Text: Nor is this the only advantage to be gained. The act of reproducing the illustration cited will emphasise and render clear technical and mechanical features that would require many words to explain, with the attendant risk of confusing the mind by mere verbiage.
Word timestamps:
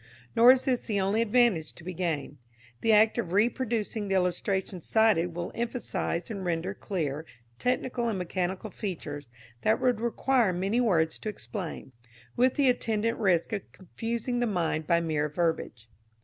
Nor 0.35 0.53
is 0.53 0.65
this 0.65 0.79
the 0.79 0.99
only 0.99 1.21
advantage 1.21 1.73
to 1.73 1.83
be 1.83 1.93
gained. 1.93 2.39
The 2.81 2.91
act 2.91 3.19
of 3.19 3.33
reproducing 3.33 4.07
the 4.07 4.15
illustration 4.15 4.81
cited 4.81 5.35
will 5.35 5.51
emphasise 5.53 6.31
and 6.31 6.43
render 6.43 6.73
clear 6.73 7.23
technical 7.59 8.09
and 8.09 8.17
mechanical 8.17 8.71
features 8.71 9.29
that 9.61 9.79
would 9.79 10.01
require 10.01 10.53
many 10.53 10.81
words 10.81 11.19
to 11.19 11.29
explain, 11.29 11.91
with 12.35 12.55
the 12.55 12.67
attendant 12.67 13.19
risk 13.19 13.53
of 13.53 13.71
confusing 13.71 14.39
the 14.39 14.47
mind 14.47 14.87
by 14.87 15.01
mere 15.01 15.29
verbiage. 15.29 15.87